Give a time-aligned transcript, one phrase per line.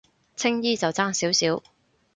[0.35, 1.61] 青衣就爭少少